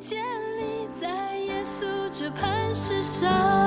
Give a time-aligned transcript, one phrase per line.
[0.00, 0.18] 建
[0.56, 3.63] 立在耶稣这磐石上。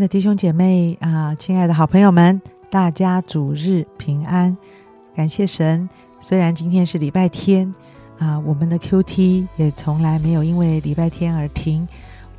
[0.00, 4.56] 的弟兄姐妹啊，亲爱的好朋友们，大家主日平安！
[5.14, 5.86] 感谢神，
[6.20, 7.70] 虽然今天是礼拜天
[8.18, 11.86] 啊，我们的 QT 也从来没有因为礼拜天而停。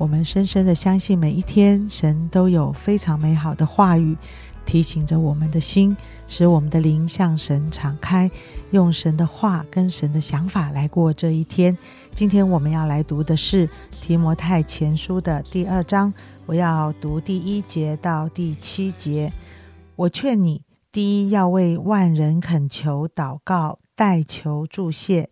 [0.01, 4.17] 我们深深的相信，每一天神都有非常美好的话语
[4.65, 5.95] 提醒着我们的心，
[6.27, 8.27] 使我们的灵向神敞开，
[8.71, 11.77] 用神的话跟神的想法来过这一天。
[12.15, 16.11] 今天我们要来读的是提摩太前书的第二章。
[16.47, 19.31] 我要读第一节到第七节。
[19.95, 25.29] 我劝你，第一要为万人恳求、祷告、代求、祝谢；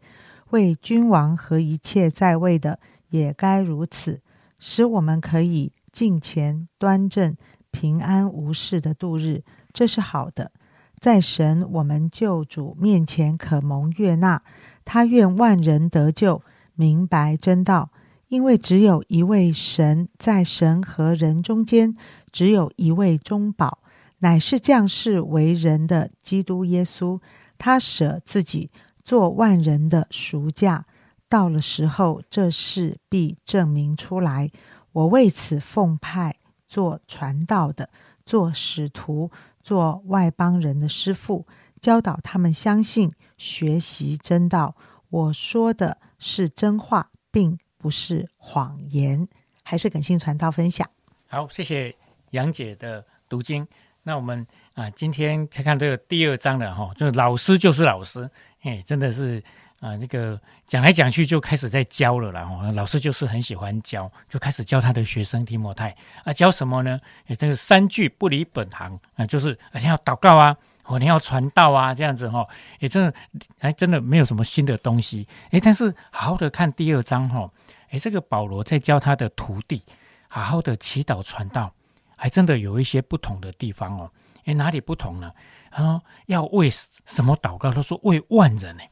[0.52, 4.22] 为君王和一切在位的，也该如此，
[4.60, 7.36] 使我们可以敬虔、端正、
[7.72, 9.44] 平安无事的度日。
[9.74, 10.52] 这是好的，
[11.00, 14.42] 在神我们救主面前可蒙悦纳。
[14.86, 16.42] 他愿万人得救，
[16.76, 17.90] 明白真道。
[18.28, 21.96] 因为只有一位神，在神和人中间，
[22.32, 23.80] 只有一位中保，
[24.20, 27.20] 乃是降世为人的基督耶稣。
[27.58, 28.70] 他舍自己
[29.04, 30.86] 做万人的赎价，
[31.30, 34.50] 到了时候，这事必证明出来。
[34.92, 36.36] 我为此奉派
[36.68, 37.90] 做传道的，
[38.26, 41.46] 做使徒，做外邦人的师傅，
[41.80, 44.76] 教导他们相信、学习真道。
[45.10, 47.58] 我说的是真话，并。
[47.82, 49.26] 不是谎言，
[49.64, 50.86] 还是耿信传道分享。
[51.28, 51.96] 好，谢谢
[52.32, 53.66] 杨姐的读经。
[54.04, 58.30] 那我们啊，今天才看这个第二章了哈，就是老师就是老师，
[58.64, 59.42] 哎，真的是
[59.82, 62.44] 啊，这个讲来讲去就开始在教了啦。
[62.46, 65.96] 哈，老师就是很喜欢教，就开始教他的学生提摩太
[66.26, 67.00] 啊，教什么呢？
[67.28, 72.46] 也这个三句不离本行啊，就是你要祷告啊，或你要传道啊，这样子哈，
[72.80, 73.14] 也真的
[73.60, 77.50] 哎，真的没有什么新的东西哎，但是好好的看第二章哈。
[77.92, 79.82] 哎，这个保罗在教他的徒弟
[80.28, 81.74] 好好的祈祷传道，
[82.18, 84.12] 还真的有一些不同的地方哦。
[84.44, 85.32] 哎，哪里不同呢？
[85.72, 87.72] 他说要为什么祷告？
[87.72, 88.84] 他说为万人呢。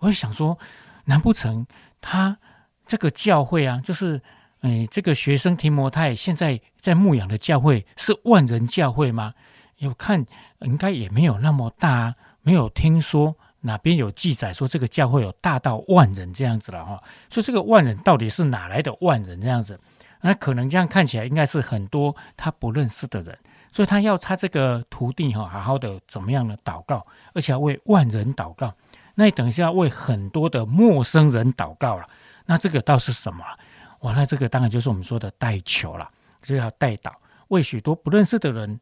[0.00, 0.58] 我就想说，
[1.04, 1.66] 难不成
[2.00, 2.36] 他
[2.84, 4.20] 这个教会啊，就是
[4.60, 9.32] 哎，这个学生提摩太现在在牧养的教会是万人教会吗？
[9.78, 10.26] 有看
[10.60, 12.12] 应该也没有那么大，
[12.42, 13.36] 没有听说。
[13.62, 16.98] 哪边有记载说这个教会有大到万人这样子了哈？
[17.28, 19.78] 所以这个万人到底是哪来的万人这样子？
[20.22, 23.38] 那可能这样看起来应该是很多他不认识的人，
[23.70, 28.72] 所以他要他这个徒弟哈好好的怎么样的祷告，而且为万人祷告。
[29.20, 32.08] 那你等一下为很多的陌生人祷告了，
[32.46, 33.44] 那这个倒是什么？
[34.00, 36.10] 哇，那这个当然就是我们说的代求了，
[36.42, 37.12] 就要代祷，
[37.48, 38.80] 为许多不认识的人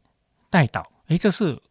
[0.49, 0.81] 代祷。
[1.07, 1.61] 诶，这是。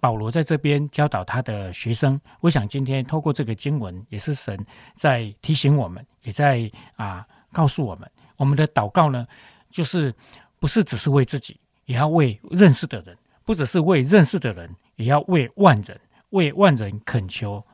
[0.00, 4.54] 保罗在这边教导他的学生，我想今天透过这个经文，也是神
[4.94, 9.26] 在提醒我们，也在啊告诉我们，我们的祷告呢，
[9.70, 10.14] 就是
[10.60, 15.98] 不是只是为自己，也要为认识的人；不只是为认识的人，也要为万人，
[16.30, 17.64] 为万人恳求、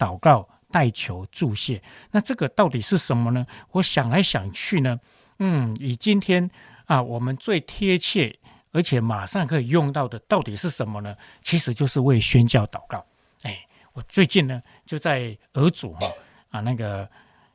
[0.00, 1.80] 祷告、代求、助谢。
[2.10, 3.44] 那这个到底是什么呢？
[3.72, 4.98] 我想来想去呢，
[5.38, 6.50] 嗯，以今天
[6.86, 8.34] 啊，我们最贴切。
[8.72, 11.12] 而且马上可以用到的到底是什么呢？
[11.42, 13.04] 其实就是为宣教祷告。
[13.42, 13.58] 哎，
[13.92, 16.06] 我最近呢就在俄组哈
[16.50, 17.08] 啊那个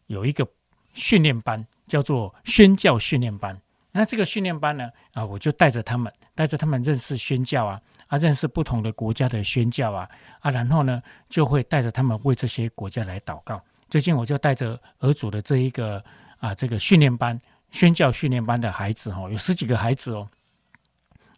[0.07, 0.45] 有一个
[0.93, 3.57] 训练班，叫做宣教训练班。
[3.93, 10.07] 那这个训练班呢啊，我就带着他们，带着他们认识宣教啊，啊认识不同的国家的宣教啊
[10.41, 13.59] 啊，然后呢就会带着他们为这些国家来祷告。
[13.89, 16.03] 最近我就带着俄组的这一个
[16.37, 17.39] 啊这个训练班
[17.71, 20.27] 宣教训练班的孩子哈，有十几个孩子哦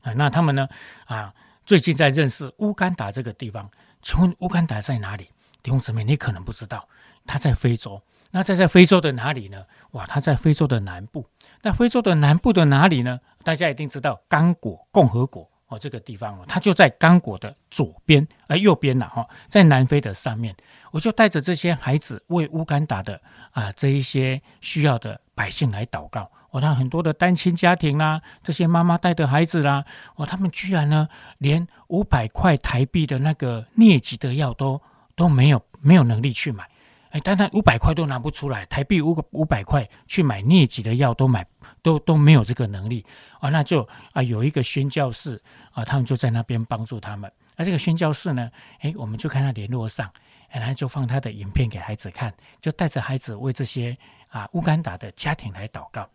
[0.02, 0.12] 啊。
[0.14, 0.68] 那他们呢？
[1.06, 1.34] 啊，
[1.66, 3.70] 最近在认识乌干达这个地方。
[4.02, 5.30] 请问乌干达在哪里？
[5.62, 6.88] 弟兄姊妹，你可能不知道，
[7.26, 8.02] 它在非洲。
[8.32, 9.64] 那在在非洲的哪里呢？
[9.92, 11.26] 哇，它在非洲的南部。
[11.62, 13.20] 那非洲的南部的哪里呢？
[13.44, 20.56] 大家一定知道刚果共和国哦，这个地方哦，它就在刚果的左边，而右边呢，哈，在南非的上面。
[20.92, 23.20] 我就带着这些孩子为乌干达的
[23.52, 26.30] 啊这一些需要的百姓来祷告。
[26.50, 29.84] 我让很多的单亲家庭啦，这些妈妈带的孩子啦，
[30.16, 31.08] 哇，他们居然呢，
[31.38, 34.82] 连五百块台币的那个疟疾的药都
[35.16, 36.68] 都没有没有能力去买，
[37.12, 41.46] 哎，但他五百块都拿不出来，台币五五百块去买疟疾的药都买
[41.82, 43.06] 都都没有这个能力
[43.40, 47.32] 啊，那就啊有一个宣教士啊，他们就在那边帮助他们。
[47.56, 48.52] 那这个宣教士呢，
[48.82, 50.12] 哎，我们就看他联络上，
[50.50, 53.98] 然后就放他的影片给孩子看，就带着孩子为这些
[54.30, 56.08] 啊乌干达的家庭来祷告。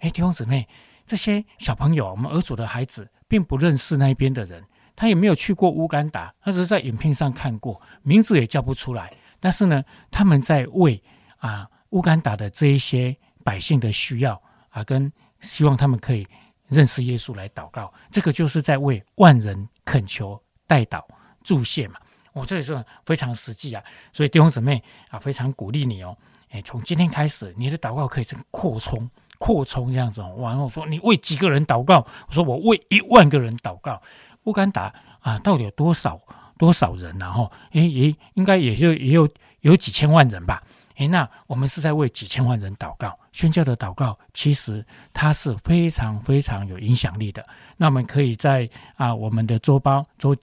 [0.00, 0.66] 哎，弟兄姊妹，
[1.06, 4.64] 这些小朋友，我们儿主的孩子，并不认识那边的人。
[4.96, 9.10] 他也没有去过乌干达，他只是在影片上看过，名字也叫不出来。
[9.40, 11.02] 但是呢，他们在为
[11.38, 15.10] 啊乌干达的这一些百姓的需要啊，跟
[15.40, 16.26] 希望他们可以
[16.68, 21.02] 认识耶稣来祷告，这个就是在为万人恳求、代祷、
[21.42, 21.94] 祝谢嘛。
[22.32, 23.82] 我这里是非常实际啊，
[24.12, 26.16] 所以弟兄姊妹啊，非常鼓励你哦。
[26.50, 29.08] 哎，从今天开始，你的祷告可以扩充、
[29.38, 30.34] 扩充这样子哦。
[30.36, 32.06] 完了，我说你为几个人祷告？
[32.28, 34.00] 我说我为一万个人祷告。
[34.44, 36.20] 乌干达啊，到底有多少
[36.60, 37.16] 多少人？
[37.18, 39.26] 然后，诶，也应该也就也有
[39.62, 40.62] 有几千万人吧？
[40.98, 44.84] 诶，那我们是在为几千万人祷告，宣教的祷告，其实
[45.14, 47.42] 它是非常非常有影响力的。
[47.78, 50.36] 那我们可以在啊我们的周包周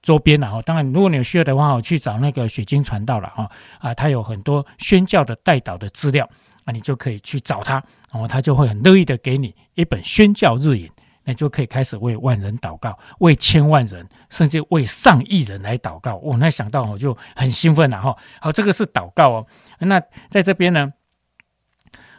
[0.00, 6.26] 周边然后，当然如果你有需要的话，我去找那个雪晶传道了啊啊，他有很多宣教的带导的资料
[6.64, 7.74] 啊，你就可以去找他，
[8.10, 10.90] 然后他就会很乐意的给你一本宣教日影。
[11.28, 16.16] 那就可以开始为万人祷告，为千万人，甚至为上亿人来祷告。
[16.16, 18.16] 我那想到我就很兴奋了哈。
[18.40, 19.46] 好，这个是祷告哦。
[19.80, 20.90] 那在这边呢，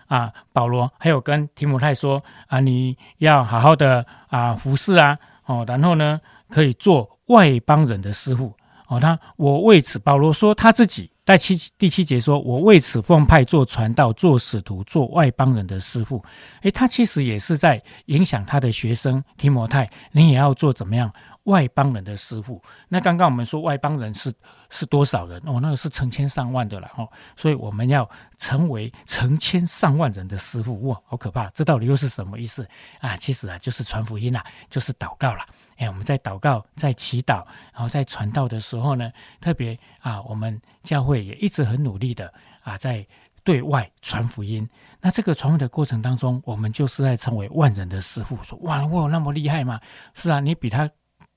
[0.05, 6.21] 啊，保罗还有跟提姆泰说啊，你要好好的啊服侍啊，哦，然后呢
[6.51, 8.55] 可以做外邦人的师傅
[8.89, 8.99] 哦。
[8.99, 11.09] 他我为此，保罗说他自己。
[11.25, 16.19] 在七第七节说：“我为此奉派做传道、做使徒、做外邦人的师傅。”
[16.63, 21.13] 诶，他其实也是在影响他的学生提摩太，你也要做怎么样？
[21.43, 24.33] 外邦人的师傅，那刚刚我们说外邦人是
[24.71, 25.59] 是多少人哦？
[25.61, 27.07] 那个是成千上万的了哦，
[27.37, 28.09] 所以我们要
[28.39, 31.47] 成为成千上万人的师傅哇，好可怕！
[31.51, 32.67] 这到底又是什么意思
[33.01, 33.15] 啊？
[33.15, 35.45] 其实啊，就是传福音啦，就是祷告啦。
[35.79, 37.43] 哎，我们在祷告、在祈祷，
[37.73, 39.11] 然后在传道的时候呢，
[39.41, 42.31] 特别啊，我们教会也一直很努力的
[42.61, 43.03] 啊，在
[43.43, 44.69] 对外传福音。
[45.01, 48.37] 那这个传福音的过程当中，我们就是在成为万人的师傅。
[48.43, 49.79] 说哇，我有那么厉害吗？
[50.13, 50.89] 是啊，你比他。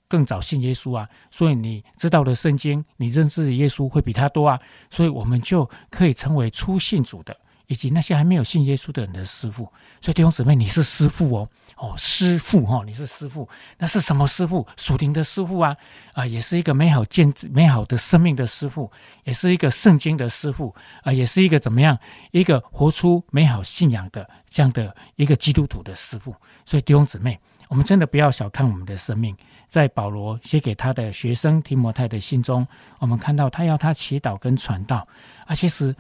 [0.09, 4.61] 更早信耶稣啊，所以你知道的圣经，你认识的耶稣会比他多啊，
[4.91, 7.35] 所以我们就可以成为初信主的，
[7.73, 9.65] 以及那些还没有信耶稣的人的师傅。
[10.03, 11.49] 所以弟兄姊妹，你是师傅哦，
[11.79, 13.49] 哦，师傅哈，你是师傅，
[13.79, 14.67] 那是什么师傅？
[14.77, 15.75] 属灵的师傅啊，
[16.13, 18.91] 啊，也是一个美好见美好的生命的师傅，
[19.25, 21.99] 也是一个圣经的师傅啊，也是一个怎么样，
[22.31, 26.35] 一个活出美好信仰的这样的一个基督徒的师傅。
[26.67, 29.35] 所以弟兄姊妹，我们真的不要小看我们的生命。
[29.69, 32.67] 在保罗写给他的学生提摩太的信中，
[32.99, 35.09] 我们看到他要他祈祷跟传道，
[35.47, 35.97] 啊，其实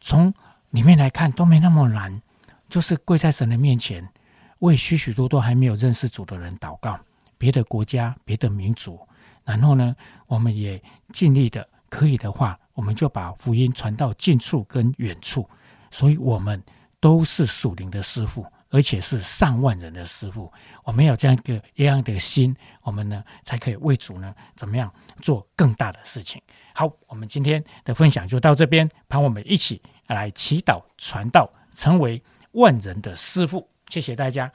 [0.00, 0.34] 从
[0.70, 2.20] 里面来看都没那么难，
[2.68, 4.08] 就是跪在神的面前，
[4.60, 6.98] 为许许多多还没有认识主的人祷告，
[7.36, 8.98] 别的国家、别的民族，
[9.44, 9.94] 然后呢，
[10.26, 10.80] 我们也
[11.12, 15.48] 尽力的，可以的话，我们就把福音传到近处跟远处，
[15.90, 16.62] 所以我们
[17.00, 18.46] 都是属灵的师傅。
[18.70, 20.50] 而且是上万人的师傅，
[20.84, 26.40] 我们有这样一个一样的心，我们呢才可以为主呢怎么样做更大的事情。
[26.72, 32.22] 好，我们今天的分享就到这边，盼我们一起来祈祷传道，成为
[32.52, 33.68] 万人的师傅。
[33.88, 34.50] 谢谢大家。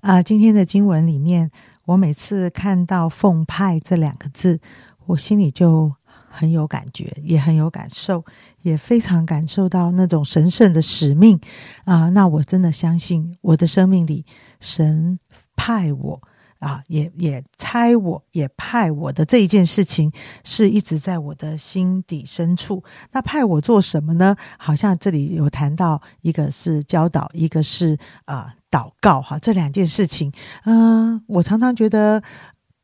[0.00, 1.50] 啊，今天的经文里面，
[1.86, 4.60] 我每次看到“奉派”这两个字，
[5.06, 5.94] 我心里就。
[6.36, 8.22] 很有感觉，也很有感受，
[8.60, 11.40] 也非常感受到那种神圣的使命
[11.84, 12.10] 啊！
[12.10, 14.26] 那我真的相信，我的生命里，
[14.60, 15.16] 神
[15.56, 16.20] 派我
[16.58, 20.12] 啊，也也猜我，也派我的这一件事情，
[20.44, 22.84] 是一直在我的心底深处。
[23.12, 24.36] 那派我做什么呢？
[24.58, 30.30] 好像这里有谈到，一个是教导，一个是啊祷告，哈，这两件事情，
[30.66, 32.22] 嗯，我常常觉得。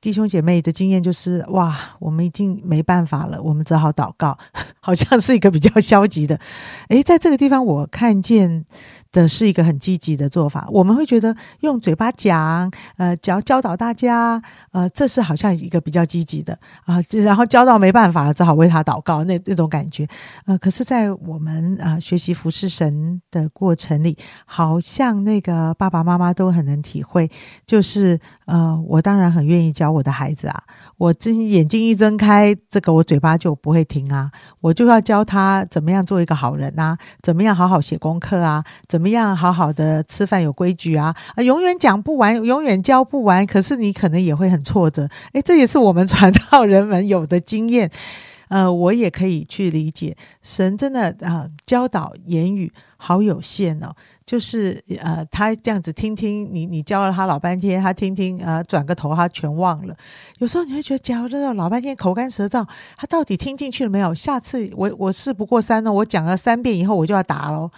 [0.03, 4.37] 弟兄姐妹的经验就是，哇，我们已经没办法了，我们只好祷告，
[4.81, 6.39] 好像是一个比较消极的。
[6.89, 8.67] 诶，在这个地方我看见。
[9.13, 14.41] 的是一个很积极的做法，我们会觉得用嘴巴讲，呃，教教导大家，
[14.71, 20.09] 呃，这是好像一个比较积极的啊，然后教到没办法了，只好为他祷告，那那种感觉，
[20.47, 24.17] 呃，可是，在我们啊学习服侍神的过程里，
[24.47, 27.31] 好像那个爸爸妈妈都很能体会，
[27.67, 30.63] 就是呃，我当然很愿意教我的孩子啊，
[30.97, 34.31] 我睁眼睛一睁开，这个我嘴巴就不会停啊，
[34.61, 41.15] 我就要教他怎么样做一个好人啊，怎么样好好写功课啊，怎么样好好的吃饭有规矩啊？
[41.35, 43.47] 啊，永远讲不完，永远教不完。
[43.47, 45.09] 可是你可能也会很挫折。
[45.33, 47.91] 诶，这也是我们传道人们有的经验。
[48.53, 53.91] 呃，我也可以去理解，神真的啊、教导言语好有限哦。
[54.27, 59.97] 就是呃，他这样子听听你，你教了他老半天，他听听呃，转个头他全忘了。
[60.41, 62.67] 有时候你会觉得教了老半天口干舌燥，
[62.99, 64.15] 他到底听进去了没有？
[64.15, 67.71] 下次我我事不过三呢，我讲了三遍以后我就要打喽。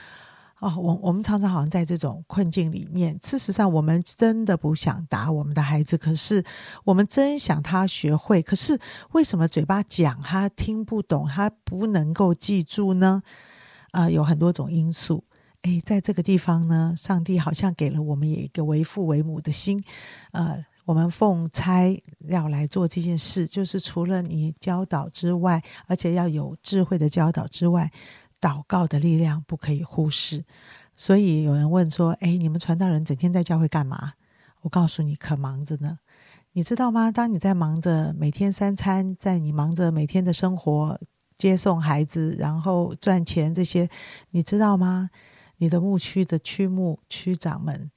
[0.61, 6.43] 哦，我我们常常好像在这种困境里面，事实上我们真的不想打我们的孩子，可是
[6.85, 8.79] 我们真想他学会，可是
[9.13, 13.23] 为什么嘴巴讲他听不懂，他不能够记住呢？
[13.93, 15.25] 呃，有很多种因素。
[15.63, 19.83] 诶，在这个地方呢，上帝好像给了我们一个为父为母的心，
[20.33, 20.65] 呃。
[20.87, 27.91] 我们奉差要来做这件事，就是除了你教导之外，而且要有智慧的教导之外，
[28.45, 30.45] 祷告的力量不可以忽视。
[30.95, 34.13] 所以有人问说：“哎，你们传道人整天在教会干嘛？”
[34.61, 35.99] 我告诉你，可忙着呢。
[36.53, 37.11] 你知道吗？
[37.11, 41.01] 当你在忙着每天三餐，在你忙着每天的生活、
[41.39, 43.89] 接送孩子，然后赚钱这些，
[44.31, 45.09] 你知道吗？
[45.57, 47.91] 你的牧区的区牧区长们，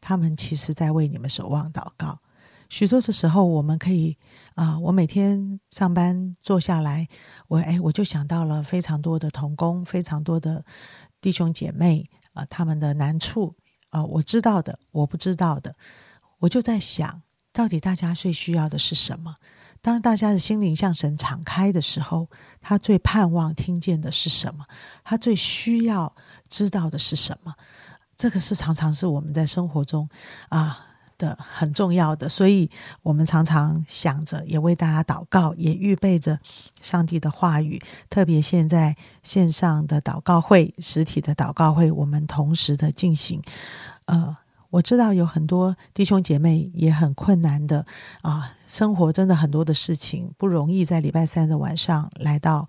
[0.00, 2.20] 他们其实在为你们守望祷告。
[2.70, 4.16] 许多的时候，我们可以
[4.54, 7.06] 啊、我每天上班坐下来，
[7.48, 10.64] 我哎，我就想到了非常多的童工，非常多的
[11.20, 13.54] 弟兄姐妹啊、他们的难处
[13.90, 15.74] 啊、我知道的，我不知道的，
[16.38, 17.22] 我就在想，
[17.52, 19.36] 到底大家最需要的是什么？
[19.82, 22.28] 当大家的心灵向神敞开的时候，
[22.60, 24.64] 他最盼望听见的是什么？
[25.02, 26.14] 他最需要
[26.48, 27.54] 知道的是什么？
[28.16, 30.08] 这个是常常是我们在生活中
[30.50, 30.86] 啊
[31.20, 32.68] 的很重要的，所以
[33.02, 36.40] 我们常常想着，也为大家祷告，也预备着
[36.80, 37.80] 上帝的话语。
[38.08, 43.42] 特别现在线上的祷告会、实体的祷告会，我们同时的进行。
[44.06, 44.34] 呃，
[44.70, 47.84] 我知道有很多弟兄姐妹也很困难的
[48.22, 52.66] 啊，生活真的很多的事情不容易，在礼拜三的晚上来到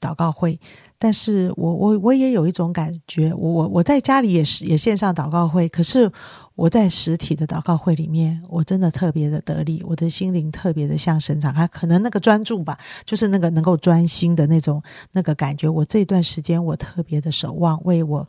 [0.00, 0.58] 祷告会。
[0.98, 6.10] 但是我我我也有一种感觉，我我我在家里也是也线上祷告会，可是
[6.54, 14.82] 我在实体的祷告会里面，我真的特别的得力，我的心灵特别的向神敞开，可能那个专注吧，就是那个能够专心的那种
[15.12, 15.68] 那个感觉。
[15.68, 18.28] 我这段时间我特别的守望，为我。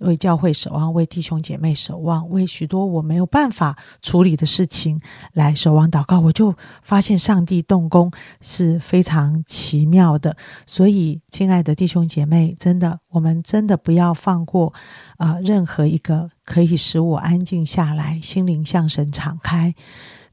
[0.00, 5.00] 为教会守望，为弟兄姐妹守望，为许多我没有办法处理的事情
[5.34, 10.36] 来守望祷告，我就发现上帝动工是非常奇妙的。
[10.66, 14.72] 所以，亲爱的弟兄姐妹，真的，我们真的不要放过
[15.18, 19.74] 啊、任何一个可以使我安静下来、心灵向神敞开。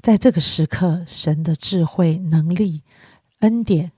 [0.01, 2.81] 在这个时刻，神的智慧、能力、
[3.41, 3.91] 恩典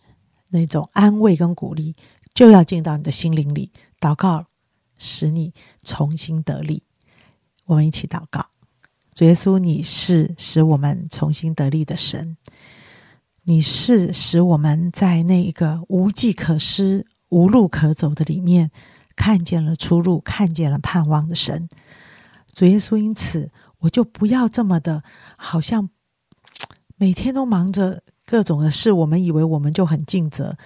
[0.50, 1.96] 那种安慰跟鼓励，
[2.34, 3.72] 就要进到你的心灵里。
[4.00, 4.48] 祷告
[5.01, 5.51] 使你
[5.84, 6.84] 重新得力。
[7.65, 8.46] 我们一起祷告：
[9.15, 12.38] 主耶稣，你是使我们重新得力的神，
[13.43, 18.70] 你是使我们在那一个无计可施、无路可走的里面，
[19.15, 21.67] 看见了出路，看见了盼望的神。
[22.53, 25.03] 主耶稣，因此我就不要这么的，
[25.38, 25.89] 好像
[26.98, 30.58] 每天都忙着各种的事，我们以为我们就很尽责。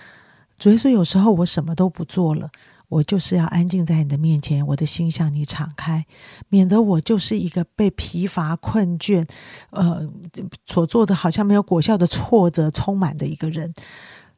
[0.58, 2.50] 主耶稣，有时候我什么都不做了。
[2.88, 6.06] 我就是要安静在你的面前，我的心向你敞开，
[6.50, 9.27] 免得我就是一个被疲乏、困倦，
[9.72, 10.08] 呃，
[10.65, 13.74] 所做的好像没有果效的挫折充满的一个人。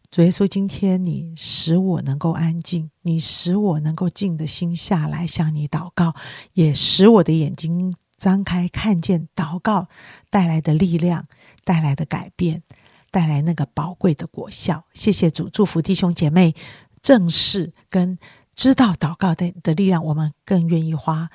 [0.09, 6.15] 主耶稣，今天你使我能够安静，你使我能够静的心下来向你祷告，
[6.53, 9.89] 也使我的眼睛张开，看见祷告
[10.29, 11.25] 带来的力量，
[11.65, 12.63] 带来的改变，
[13.11, 14.85] 带来那个宝贵的果效。
[14.93, 16.55] 谢谢主，祝福弟兄姐妹。
[17.01, 18.17] 正视跟
[18.55, 21.29] 知道祷告的的力量，我们更愿意花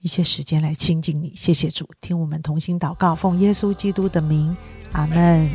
[0.00, 1.32] 一些时间来亲近你。
[1.34, 4.56] 谢谢主，听我们同心祷告，奉耶稣基督的名，
[4.92, 5.48] 阿门。